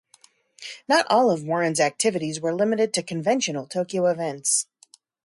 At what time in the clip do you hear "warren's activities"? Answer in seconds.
1.43-2.39